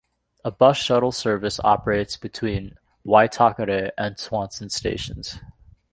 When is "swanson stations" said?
4.17-5.37